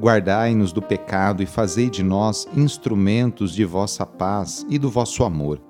[0.00, 5.60] Guardai-nos do pecado e fazei de nós instrumentos de vossa paz e do vosso amor.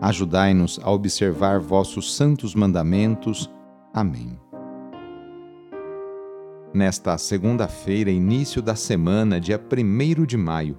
[0.00, 3.48] Ajudai-nos a observar vossos santos mandamentos.
[3.94, 4.36] Amém.
[6.74, 10.76] Nesta segunda-feira, início da semana, dia 1 de maio,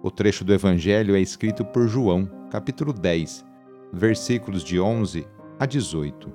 [0.00, 3.44] o trecho do Evangelho é escrito por João, capítulo 10,
[3.92, 5.26] versículos de 11
[5.58, 6.32] a 18.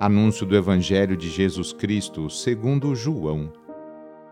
[0.00, 3.52] Anúncio do Evangelho de Jesus Cristo segundo João.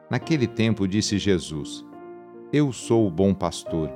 [0.09, 1.85] Naquele tempo disse Jesus:
[2.53, 3.91] Eu sou o bom pastor.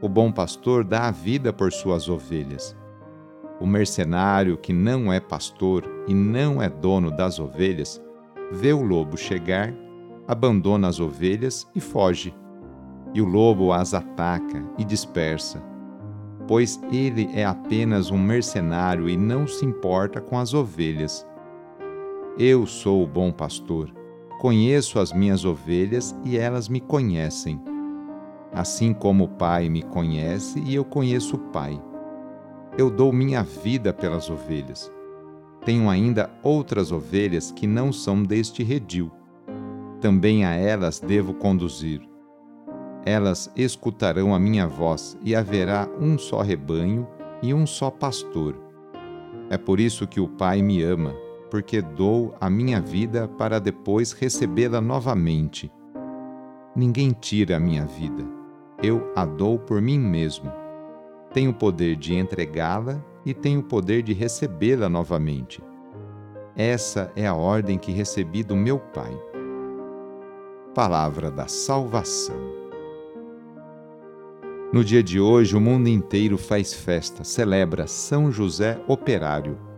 [0.00, 2.76] O bom pastor dá a vida por suas ovelhas.
[3.60, 8.02] O mercenário que não é pastor e não é dono das ovelhas,
[8.50, 9.72] vê o lobo chegar,
[10.26, 12.34] abandona as ovelhas e foge.
[13.14, 15.62] E o lobo as ataca e dispersa,
[16.48, 21.24] pois ele é apenas um mercenário e não se importa com as ovelhas.
[22.36, 24.01] Eu sou o bom pastor
[24.42, 27.62] Conheço as minhas ovelhas e elas me conhecem.
[28.52, 31.80] Assim como o Pai me conhece e eu conheço o Pai.
[32.76, 34.92] Eu dou minha vida pelas ovelhas.
[35.64, 39.12] Tenho ainda outras ovelhas que não são deste redil.
[40.00, 42.00] Também a elas devo conduzir.
[43.06, 47.06] Elas escutarão a minha voz e haverá um só rebanho
[47.44, 48.56] e um só pastor.
[49.48, 51.14] É por isso que o Pai me ama
[51.52, 55.70] porque dou a minha vida para depois recebê-la novamente.
[56.74, 58.24] Ninguém tira a minha vida,
[58.82, 60.50] eu a dou por mim mesmo.
[61.30, 65.62] Tenho o poder de entregá-la e tenho o poder de recebê-la novamente.
[66.56, 69.14] Essa é a ordem que recebi do meu Pai.
[70.74, 72.40] Palavra da Salvação.
[74.72, 79.70] No dia de hoje, o mundo inteiro faz festa, celebra São José Operário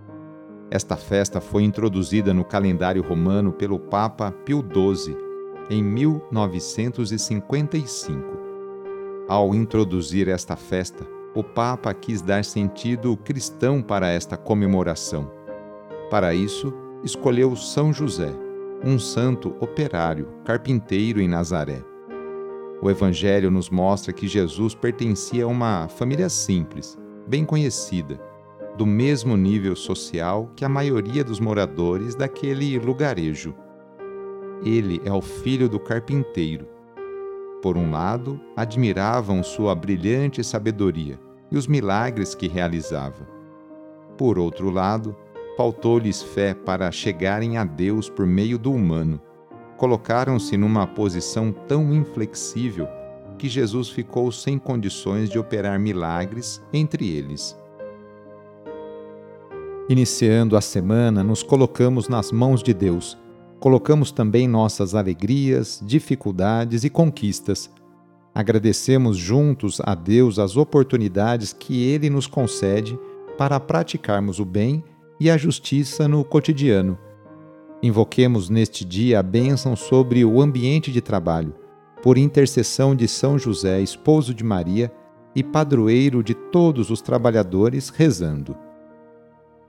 [0.75, 5.17] esta festa foi introduzida no calendário romano pelo Papa Pio XII
[5.71, 8.21] em 1955.
[9.29, 15.31] Ao introduzir esta festa, o Papa quis dar sentido cristão para esta comemoração.
[16.11, 16.75] Para isso,
[17.05, 18.35] escolheu São José,
[18.85, 21.85] um santo operário, carpinteiro em Nazaré.
[22.83, 26.99] O Evangelho nos mostra que Jesus pertencia a uma família simples,
[27.29, 28.34] bem conhecida
[28.77, 33.55] do mesmo nível social que a maioria dos moradores daquele lugarejo.
[34.65, 36.67] Ele é o filho do carpinteiro.
[37.63, 41.19] Por um lado, admiravam sua brilhante sabedoria
[41.51, 43.27] e os milagres que realizava.
[44.19, 45.17] Por outro lado,
[45.57, 49.21] faltou-lhes fé para chegarem a Deus por meio do humano.
[49.77, 52.89] Colocaram-se numa posição tão inflexível
[53.39, 57.57] que Jesus ficou sem condições de operar milagres entre eles.
[59.87, 63.19] Iniciando a semana, nos colocamos nas mãos de Deus.
[63.61, 67.71] Colocamos também nossas alegrias, dificuldades e conquistas.
[68.35, 72.99] Agradecemos juntos a Deus as oportunidades que Ele nos concede
[73.37, 74.83] para praticarmos o bem
[75.21, 76.99] e a justiça no cotidiano.
[77.83, 81.55] Invoquemos neste dia a bênção sobre o ambiente de trabalho,
[82.03, 84.91] por intercessão de São José, esposo de Maria
[85.37, 88.64] e padroeiro de todos os trabalhadores, rezando.